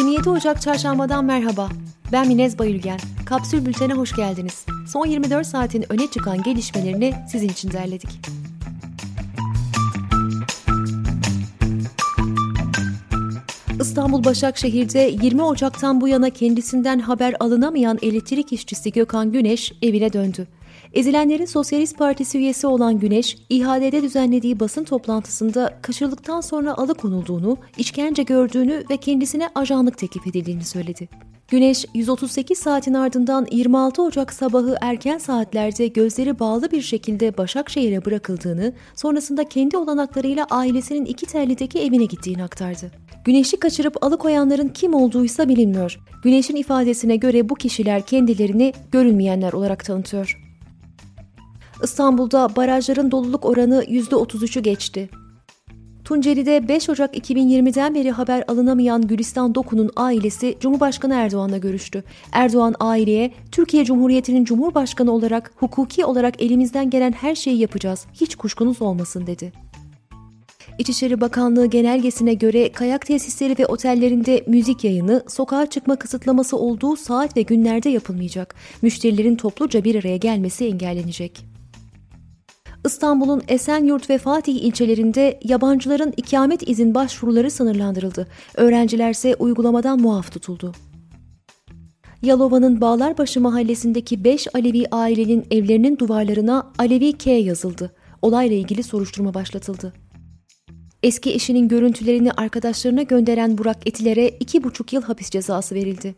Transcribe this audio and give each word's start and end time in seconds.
27 0.00 0.30
Ocak 0.30 0.62
Çarşamba'dan 0.62 1.24
merhaba. 1.24 1.68
Ben 2.12 2.28
Minez 2.28 2.58
Bayülgen. 2.58 2.98
Kapsül 3.26 3.66
Bülten'e 3.66 3.92
hoş 3.94 4.16
geldiniz. 4.16 4.66
Son 4.88 5.06
24 5.06 5.46
saatin 5.46 5.92
öne 5.92 6.06
çıkan 6.06 6.42
gelişmelerini 6.42 7.14
sizin 7.28 7.48
için 7.48 7.70
derledik. 7.70 8.20
İstanbul 13.80 14.24
Başakşehir'de 14.24 15.16
20 15.22 15.42
Ocak'tan 15.42 16.00
bu 16.00 16.08
yana 16.08 16.30
kendisinden 16.30 16.98
haber 16.98 17.34
alınamayan 17.40 17.98
elektrik 18.02 18.52
işçisi 18.52 18.92
Gökhan 18.92 19.32
Güneş 19.32 19.72
evine 19.82 20.12
döndü. 20.12 20.46
Ezilenlerin 20.92 21.44
Sosyalist 21.44 21.98
Partisi 21.98 22.38
üyesi 22.38 22.66
olan 22.66 22.98
Güneş, 22.98 23.38
ihalede 23.48 24.02
düzenlediği 24.02 24.60
basın 24.60 24.84
toplantısında 24.84 25.78
kaçırıldıktan 25.82 26.40
sonra 26.40 26.74
alıkonulduğunu, 26.74 27.56
işkence 27.78 28.22
gördüğünü 28.22 28.84
ve 28.90 28.96
kendisine 28.96 29.48
ajanlık 29.54 29.98
teklif 29.98 30.26
edildiğini 30.26 30.64
söyledi. 30.64 31.08
Güneş 31.48 31.84
138 31.94 32.58
saatin 32.58 32.94
ardından 32.94 33.46
26 33.50 34.02
Ocak 34.02 34.32
sabahı 34.32 34.76
erken 34.80 35.18
saatlerde 35.18 35.86
gözleri 35.86 36.38
bağlı 36.38 36.70
bir 36.70 36.82
şekilde 36.82 37.36
Başakşehir'e 37.36 38.04
bırakıldığını, 38.04 38.72
sonrasında 38.96 39.44
kendi 39.44 39.76
olanaklarıyla 39.76 40.46
ailesinin 40.50 41.04
iki 41.04 41.26
tellideki 41.26 41.78
evine 41.78 42.04
gittiğini 42.04 42.44
aktardı. 42.44 42.90
Güneşi 43.24 43.56
kaçırıp 43.56 44.04
alıkoyanların 44.04 44.68
kim 44.68 44.94
olduğuysa 44.94 45.48
bilinmiyor. 45.48 46.00
Güneş'in 46.22 46.56
ifadesine 46.56 47.16
göre 47.16 47.48
bu 47.48 47.54
kişiler 47.54 48.06
kendilerini 48.06 48.72
görünmeyenler 48.92 49.52
olarak 49.52 49.84
tanıtıyor. 49.84 50.49
İstanbul'da 51.82 52.56
barajların 52.56 53.10
doluluk 53.10 53.44
oranı 53.44 53.84
%33'ü 53.84 54.60
geçti. 54.60 55.10
Tunceli'de 56.04 56.68
5 56.68 56.88
Ocak 56.88 57.16
2020'den 57.16 57.94
beri 57.94 58.10
haber 58.10 58.44
alınamayan 58.48 59.02
Gülistan 59.02 59.54
Doku'nun 59.54 59.90
ailesi 59.96 60.56
Cumhurbaşkanı 60.60 61.14
Erdoğan'la 61.14 61.58
görüştü. 61.58 62.04
Erdoğan 62.32 62.74
aileye 62.80 63.32
Türkiye 63.52 63.84
Cumhuriyeti'nin 63.84 64.44
Cumhurbaşkanı 64.44 65.12
olarak 65.12 65.52
hukuki 65.56 66.04
olarak 66.04 66.42
elimizden 66.42 66.90
gelen 66.90 67.12
her 67.12 67.34
şeyi 67.34 67.58
yapacağız. 67.58 68.06
Hiç 68.12 68.34
kuşkunuz 68.34 68.82
olmasın 68.82 69.26
dedi. 69.26 69.52
İçişleri 70.78 71.20
Bakanlığı 71.20 71.66
genelgesine 71.66 72.34
göre 72.34 72.72
kayak 72.72 73.06
tesisleri 73.06 73.58
ve 73.58 73.66
otellerinde 73.66 74.44
müzik 74.46 74.84
yayını, 74.84 75.22
sokağa 75.28 75.66
çıkma 75.66 75.96
kısıtlaması 75.96 76.56
olduğu 76.56 76.96
saat 76.96 77.36
ve 77.36 77.42
günlerde 77.42 77.88
yapılmayacak. 77.88 78.54
Müşterilerin 78.82 79.36
topluca 79.36 79.84
bir 79.84 79.94
araya 79.94 80.16
gelmesi 80.16 80.66
engellenecek. 80.66 81.49
İstanbul'un 82.90 83.42
Esenyurt 83.48 84.10
ve 84.10 84.18
Fatih 84.18 84.54
ilçelerinde 84.54 85.40
yabancıların 85.44 86.12
ikamet 86.16 86.68
izin 86.68 86.94
başvuruları 86.94 87.50
sınırlandırıldı. 87.50 88.26
Öğrencilerse 88.54 89.34
uygulamadan 89.34 90.00
muaf 90.00 90.32
tutuldu. 90.32 90.72
Yalova'nın 92.22 92.80
Bağlarbaşı 92.80 93.40
mahallesindeki 93.40 94.24
5 94.24 94.46
Alevi 94.54 94.86
ailenin 94.90 95.46
evlerinin 95.50 95.98
duvarlarına 95.98 96.72
Alevi 96.78 97.12
K 97.12 97.30
yazıldı. 97.30 97.92
Olayla 98.22 98.56
ilgili 98.56 98.82
soruşturma 98.82 99.34
başlatıldı. 99.34 99.92
Eski 101.02 101.34
eşinin 101.34 101.68
görüntülerini 101.68 102.32
arkadaşlarına 102.32 103.02
gönderen 103.02 103.58
Burak 103.58 103.86
Etiler'e 103.86 104.28
2,5 104.28 104.94
yıl 104.94 105.02
hapis 105.02 105.30
cezası 105.30 105.74
verildi. 105.74 106.14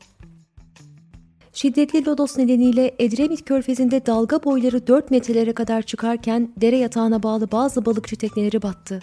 Şiddetli 1.53 2.07
lodos 2.07 2.39
nedeniyle 2.39 2.95
Edremit 2.99 3.45
Körfezi'nde 3.45 4.07
dalga 4.07 4.45
boyları 4.45 4.87
4 4.87 5.11
metrelere 5.11 5.53
kadar 5.53 5.83
çıkarken 5.83 6.53
dere 6.57 6.77
yatağına 6.77 7.23
bağlı 7.23 7.53
bazı 7.53 7.85
balıkçı 7.85 8.17
tekneleri 8.17 8.63
battı. 8.63 9.01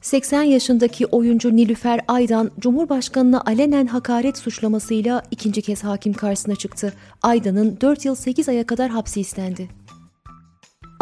80 0.00 0.42
yaşındaki 0.42 1.06
oyuncu 1.06 1.56
Nilüfer 1.56 2.00
Aydan, 2.08 2.50
Cumhurbaşkanı'na 2.58 3.40
alenen 3.40 3.86
hakaret 3.86 4.38
suçlamasıyla 4.38 5.22
ikinci 5.30 5.62
kez 5.62 5.84
hakim 5.84 6.12
karşısına 6.12 6.56
çıktı. 6.56 6.92
Aydan'ın 7.22 7.78
4 7.80 8.04
yıl 8.04 8.14
8 8.14 8.48
aya 8.48 8.66
kadar 8.66 8.90
hapsi 8.90 9.20
istendi. 9.20 9.68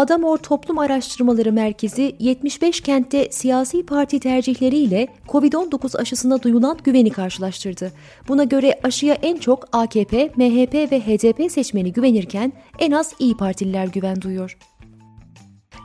Adamor 0.03 0.37
Toplum 0.37 0.79
Araştırmaları 0.79 1.53
Merkezi 1.53 2.17
75 2.19 2.81
kentte 2.81 3.29
siyasi 3.31 3.87
parti 3.87 4.21
tercihleriyle 4.21 5.09
COVID-19 5.29 5.99
aşısına 5.99 6.43
duyulan 6.43 6.79
güveni 6.85 7.11
karşılaştırdı. 7.11 7.93
Buna 8.29 8.45
göre 8.45 8.81
aşıya 8.83 9.15
en 9.15 9.37
çok 9.37 9.69
AKP, 9.73 10.31
MHP 10.37 10.75
ve 10.75 11.01
HDP 11.01 11.53
seçmeni 11.53 11.93
güvenirken 11.93 12.53
en 12.79 12.91
az 12.93 13.15
İyi 13.19 13.37
Partililer 13.37 13.87
güven 13.87 14.23
duyuyor. 14.23 14.59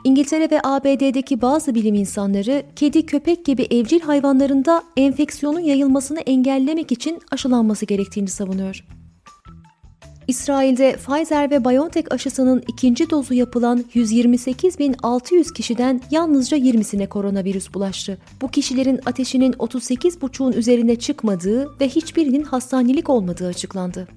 İngiltere 0.04 0.50
ve 0.50 0.60
ABD'deki 0.64 1.42
bazı 1.42 1.74
bilim 1.74 1.94
insanları 1.94 2.62
kedi, 2.76 3.06
köpek 3.06 3.44
gibi 3.44 3.62
evcil 3.70 4.00
hayvanlarında 4.00 4.82
enfeksiyonun 4.96 5.60
yayılmasını 5.60 6.20
engellemek 6.20 6.92
için 6.92 7.20
aşılanması 7.30 7.86
gerektiğini 7.86 8.28
savunuyor. 8.28 8.97
İsrail'de 10.28 10.96
Pfizer 10.96 11.50
ve 11.50 11.64
BioNTech 11.64 12.06
aşısının 12.10 12.62
ikinci 12.68 13.10
dozu 13.10 13.34
yapılan 13.34 13.84
128.600 13.94 15.52
kişiden 15.52 16.00
yalnızca 16.10 16.56
20'sine 16.56 17.06
koronavirüs 17.06 17.74
bulaştı. 17.74 18.18
Bu 18.42 18.48
kişilerin 18.48 19.00
ateşinin 19.06 19.52
38,5'un 19.52 20.52
üzerine 20.52 20.96
çıkmadığı 20.96 21.80
ve 21.80 21.88
hiçbirinin 21.88 22.42
hastanelik 22.42 23.10
olmadığı 23.10 23.46
açıklandı. 23.46 24.08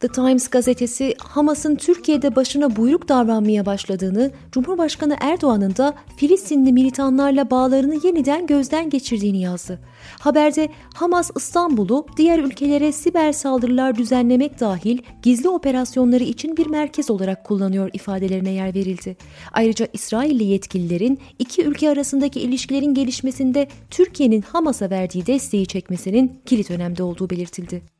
The 0.00 0.08
Times 0.08 0.48
gazetesi 0.48 1.14
Hamas'ın 1.18 1.76
Türkiye'de 1.76 2.36
başına 2.36 2.76
buyruk 2.76 3.08
davranmaya 3.08 3.66
başladığını, 3.66 4.30
Cumhurbaşkanı 4.52 5.16
Erdoğan'ın 5.20 5.76
da 5.76 5.94
Filistinli 6.16 6.72
militanlarla 6.72 7.50
bağlarını 7.50 8.06
yeniden 8.06 8.46
gözden 8.46 8.90
geçirdiğini 8.90 9.40
yazdı. 9.40 9.80
Haberde 10.20 10.68
Hamas 10.94 11.30
İstanbul'u 11.36 12.06
diğer 12.16 12.38
ülkelere 12.38 12.92
siber 12.92 13.32
saldırılar 13.32 13.96
düzenlemek 13.96 14.60
dahil 14.60 14.98
gizli 15.22 15.48
operasyonları 15.48 16.24
için 16.24 16.56
bir 16.56 16.66
merkez 16.66 17.10
olarak 17.10 17.44
kullanıyor 17.44 17.90
ifadelerine 17.92 18.50
yer 18.50 18.74
verildi. 18.74 19.16
Ayrıca 19.52 19.88
İsrailli 19.92 20.44
yetkililerin 20.44 21.18
iki 21.38 21.64
ülke 21.64 21.90
arasındaki 21.90 22.40
ilişkilerin 22.40 22.94
gelişmesinde 22.94 23.68
Türkiye'nin 23.90 24.42
Hamas'a 24.42 24.90
verdiği 24.90 25.26
desteği 25.26 25.66
çekmesinin 25.66 26.40
kilit 26.46 26.70
önemde 26.70 27.02
olduğu 27.02 27.30
belirtildi. 27.30 27.95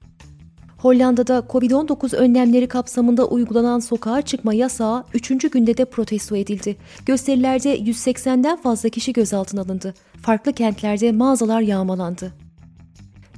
Hollanda'da 0.79 1.39
Covid-19 1.39 2.17
önlemleri 2.17 2.69
kapsamında 2.69 3.29
uygulanan 3.29 3.79
sokağa 3.79 4.23
çıkma 4.23 4.55
yasağı 4.55 5.05
3. 5.15 5.51
günde 5.51 5.77
de 5.77 5.85
protesto 5.85 6.37
edildi. 6.37 6.77
Gösterilerde 7.07 7.79
180'den 7.79 8.57
fazla 8.57 8.89
kişi 8.89 9.13
gözaltına 9.13 9.61
alındı. 9.61 9.95
Farklı 10.23 10.53
kentlerde 10.53 11.13
mağazalar 11.13 11.61
yağmalandı. 11.61 12.46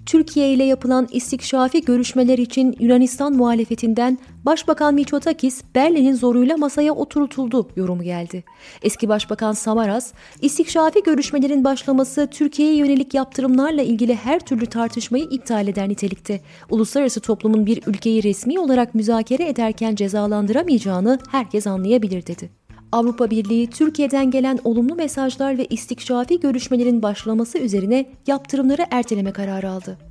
Türkiye 0.08 0.52
ile 0.52 0.64
yapılan 0.64 1.08
istikşafi 1.12 1.84
görüşmeler 1.84 2.38
için 2.38 2.76
Yunanistan 2.78 3.32
muhalefetinden 3.32 4.18
Başbakan 4.44 4.94
Mitsotakis 4.94 5.62
Berlin'in 5.74 6.14
zoruyla 6.14 6.56
masaya 6.56 6.92
oturtuldu 6.92 7.68
yorumu 7.76 8.02
geldi. 8.02 8.44
Eski 8.82 9.08
Başbakan 9.08 9.52
Samaras, 9.52 10.12
istikşafi 10.42 11.02
görüşmelerin 11.02 11.64
başlaması 11.64 12.28
Türkiye'ye 12.30 12.76
yönelik 12.76 13.14
yaptırımlarla 13.14 13.82
ilgili 13.82 14.14
her 14.14 14.40
türlü 14.40 14.66
tartışmayı 14.66 15.24
iptal 15.24 15.68
eder 15.68 15.88
nitelikte. 15.88 16.40
Uluslararası 16.70 17.20
toplumun 17.20 17.66
bir 17.66 17.82
ülkeyi 17.86 18.22
resmi 18.22 18.60
olarak 18.60 18.94
müzakere 18.94 19.48
ederken 19.48 19.94
cezalandıramayacağını 19.94 21.18
herkes 21.30 21.66
anlayabilir 21.66 22.26
dedi. 22.26 22.57
Avrupa 22.92 23.30
Birliği 23.30 23.70
Türkiye'den 23.70 24.30
gelen 24.30 24.58
olumlu 24.64 24.94
mesajlar 24.94 25.58
ve 25.58 25.66
istikşafi 25.66 26.40
görüşmelerin 26.40 27.02
başlaması 27.02 27.58
üzerine 27.58 28.06
yaptırımları 28.26 28.86
erteleme 28.90 29.32
kararı 29.32 29.70
aldı. 29.70 30.07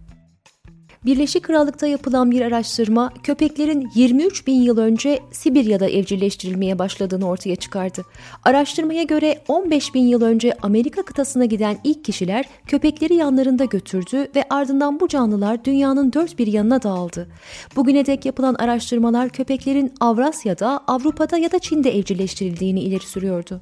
Birleşik 1.06 1.44
Krallık'ta 1.44 1.88
yapılan 1.88 2.32
bir 2.32 2.42
araştırma 2.42 3.14
köpeklerin 3.24 3.90
23 3.96 4.48
bin 4.48 4.62
yıl 4.62 4.78
önce 4.78 5.20
Sibirya'da 5.32 5.90
evcilleştirilmeye 5.90 6.80
başladığını 6.80 7.30
ortaya 7.30 7.56
çıkardı. 7.56 8.06
Araştırmaya 8.44 9.04
göre 9.04 9.42
15 9.48 9.94
bin 9.94 10.08
yıl 10.08 10.22
önce 10.22 10.54
Amerika 10.62 11.02
kıtasına 11.02 11.46
giden 11.46 11.78
ilk 11.84 12.06
kişiler 12.06 12.46
köpekleri 12.68 13.16
yanlarında 13.16 13.66
götürdü 13.66 14.28
ve 14.36 14.44
ardından 14.50 15.00
bu 15.00 15.08
canlılar 15.08 15.66
dünyanın 15.66 16.14
dört 16.14 16.40
bir 16.40 16.48
yanına 16.48 16.84
dağıldı. 16.84 17.28
Bugüne 17.76 18.06
dek 18.06 18.26
yapılan 18.26 18.54
araştırmalar 18.54 19.30
köpeklerin 19.30 19.94
Avrasya'da, 20.00 20.80
Avrupa'da 20.88 21.38
ya 21.38 21.52
da 21.52 21.60
Çin'de 21.60 21.98
evcilleştirildiğini 21.98 22.80
ileri 22.80 23.06
sürüyordu. 23.06 23.62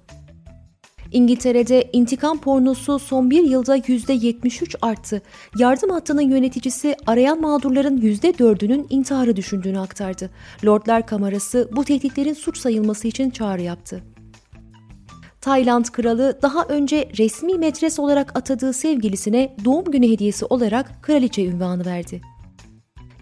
İngiltere'de 1.16 1.90
intikam 1.94 2.42
pornosu 2.42 3.00
son 3.00 3.30
bir 3.30 3.44
yılda 3.44 3.78
%73 3.78 4.76
arttı. 4.82 5.22
Yardım 5.58 5.90
hattının 5.90 6.22
yöneticisi 6.22 6.96
arayan 7.08 7.42
mağdurların 7.42 7.98
%4'ünün 7.98 8.88
intiharı 8.90 9.36
düşündüğünü 9.36 9.80
aktardı. 9.80 10.30
Lordlar 10.66 11.08
Kamerası 11.08 11.70
bu 11.76 11.84
tehditlerin 11.84 12.34
suç 12.34 12.58
sayılması 12.58 13.08
için 13.08 13.30
çağrı 13.30 13.62
yaptı. 13.62 14.04
Tayland 15.42 15.86
kralı 15.86 16.40
daha 16.42 16.64
önce 16.64 17.10
resmi 17.18 17.54
metres 17.54 18.00
olarak 18.00 18.38
atadığı 18.38 18.74
sevgilisine 18.74 19.56
doğum 19.66 19.86
günü 19.86 20.12
hediyesi 20.12 20.46
olarak 20.46 21.04
kraliçe 21.04 21.46
ünvanı 21.46 21.86
verdi. 21.86 22.22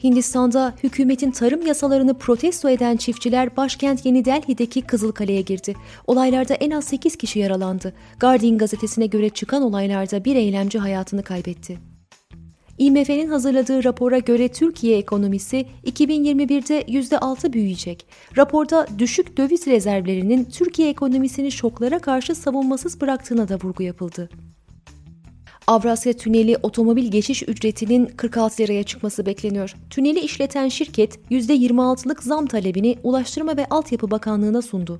Hindistan'da 0.03 0.73
hükümetin 0.83 1.31
tarım 1.31 1.65
yasalarını 1.65 2.17
protesto 2.17 2.69
eden 2.69 2.97
çiftçiler 2.97 3.57
başkent 3.57 4.05
Yeni 4.05 4.25
Delhi'deki 4.25 4.81
Kızılkale'ye 4.81 5.41
girdi. 5.41 5.75
Olaylarda 6.07 6.53
en 6.53 6.71
az 6.71 6.85
8 6.85 7.15
kişi 7.15 7.39
yaralandı. 7.39 7.94
Guardian 8.19 8.57
gazetesine 8.57 9.05
göre 9.05 9.29
çıkan 9.29 9.61
olaylarda 9.63 10.25
bir 10.25 10.35
eylemci 10.35 10.79
hayatını 10.79 11.23
kaybetti. 11.23 11.77
IMF'nin 12.77 13.29
hazırladığı 13.29 13.83
rapora 13.83 14.17
göre 14.17 14.47
Türkiye 14.47 14.97
ekonomisi 14.97 15.65
2021'de 15.85 16.81
%6 16.81 17.53
büyüyecek. 17.53 18.07
Raporda 18.38 18.88
düşük 18.99 19.38
döviz 19.38 19.67
rezervlerinin 19.67 20.45
Türkiye 20.45 20.89
ekonomisini 20.89 21.51
şoklara 21.51 21.99
karşı 21.99 22.35
savunmasız 22.35 23.01
bıraktığına 23.01 23.49
da 23.49 23.56
vurgu 23.63 23.83
yapıldı. 23.83 24.29
Avrasya 25.68 26.13
Tüneli 26.13 26.57
otomobil 26.63 27.12
geçiş 27.12 27.44
ücretinin 27.44 28.06
46 28.06 28.63
liraya 28.63 28.83
çıkması 28.83 29.25
bekleniyor. 29.25 29.75
Tüneli 29.89 30.19
işleten 30.19 30.69
şirket 30.69 31.19
%26'lık 31.31 32.24
zam 32.24 32.45
talebini 32.45 32.98
Ulaştırma 33.04 33.57
ve 33.57 33.65
Altyapı 33.69 34.12
Bakanlığı'na 34.12 34.62
sundu. 34.62 35.00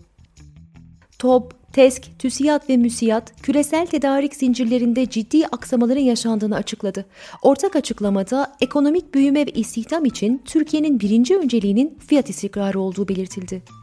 TOB, 1.20 1.52
TESK, 1.74 2.20
TÜSİAD 2.20 2.70
ve 2.70 2.78
MÜSİAD 2.78 3.28
küresel 3.42 3.86
tedarik 3.86 4.36
zincirlerinde 4.36 5.10
ciddi 5.10 5.48
aksamaların 5.48 6.02
yaşandığını 6.02 6.56
açıkladı. 6.56 7.06
Ortak 7.42 7.76
açıklamada 7.76 8.56
ekonomik 8.62 9.14
büyüme 9.14 9.46
ve 9.48 9.52
istihdam 9.52 10.06
için 10.06 10.42
Türkiye'nin 10.46 11.00
birinci 11.00 11.38
önceliğinin 11.38 11.98
fiyat 12.08 12.30
istikrarı 12.30 12.80
olduğu 12.80 13.08
belirtildi. 13.08 13.83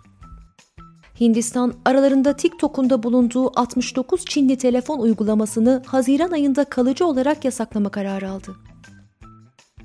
Hindistan 1.21 1.75
aralarında 1.85 2.37
TikTok'un 2.37 2.91
da 2.91 3.03
bulunduğu 3.03 3.61
69 3.61 4.25
Çinli 4.25 4.57
telefon 4.59 4.99
uygulamasını 4.99 5.83
Haziran 5.87 6.31
ayında 6.31 6.65
kalıcı 6.65 7.07
olarak 7.07 7.45
yasaklama 7.45 7.89
kararı 7.89 8.31
aldı. 8.31 8.57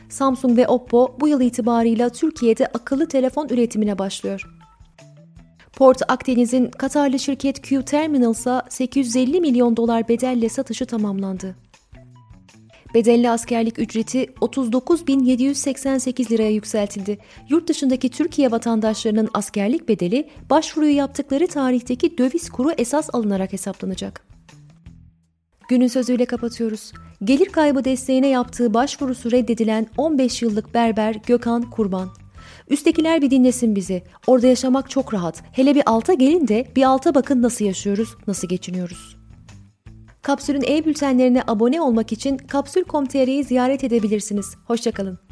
Samsung 0.09 0.57
ve 0.57 0.67
Oppo 0.67 1.15
bu 1.19 1.27
yıl 1.27 1.41
itibarıyla 1.41 2.09
Türkiye'de 2.09 2.67
akıllı 2.67 3.07
telefon 3.07 3.47
üretimine 3.49 3.97
başlıyor. 3.97 4.49
Port 5.73 6.01
Akdeniz'in 6.07 6.71
Katarlı 6.71 7.19
şirket 7.19 7.61
Q 7.61 7.85
Terminals'a 7.85 8.63
850 8.69 9.41
milyon 9.41 9.77
dolar 9.77 10.07
bedelle 10.07 10.49
satışı 10.49 10.85
tamamlandı. 10.85 11.55
Bedelli 12.95 13.29
askerlik 13.29 13.79
ücreti 13.79 14.25
39.788 14.25 16.31
liraya 16.31 16.51
yükseltildi. 16.51 17.17
Yurt 17.49 17.69
dışındaki 17.69 18.09
Türkiye 18.09 18.51
vatandaşlarının 18.51 19.29
askerlik 19.33 19.89
bedeli 19.89 20.29
başvuruyu 20.49 20.95
yaptıkları 20.95 21.47
tarihteki 21.47 22.17
döviz 22.17 22.49
kuru 22.49 22.71
esas 22.77 23.09
alınarak 23.13 23.53
hesaplanacak. 23.53 24.27
Günün 25.69 25.87
sözüyle 25.87 26.25
kapatıyoruz. 26.25 26.91
Gelir 27.23 27.49
kaybı 27.49 27.83
desteğine 27.83 28.27
yaptığı 28.27 28.73
başvurusu 28.73 29.31
reddedilen 29.31 29.87
15 29.97 30.41
yıllık 30.41 30.73
berber 30.73 31.15
Gökhan 31.15 31.69
Kurban. 31.69 32.09
Üsttekiler 32.69 33.21
bir 33.21 33.31
dinlesin 33.31 33.75
bizi. 33.75 34.03
Orada 34.27 34.47
yaşamak 34.47 34.89
çok 34.89 35.13
rahat. 35.13 35.43
Hele 35.51 35.75
bir 35.75 35.83
alta 35.85 36.13
gelin 36.13 36.47
de 36.47 36.67
bir 36.75 36.83
alta 36.83 37.15
bakın 37.15 37.41
nasıl 37.41 37.65
yaşıyoruz, 37.65 38.15
nasıl 38.27 38.47
geçiniyoruz. 38.47 39.24
Kapsül'ün 40.25 40.63
e-bültenlerine 40.67 41.43
abone 41.47 41.81
olmak 41.81 42.11
için 42.11 42.37
kapsül.com.tr'yi 42.37 43.43
ziyaret 43.43 43.83
edebilirsiniz. 43.83 44.55
Hoşçakalın. 44.67 45.24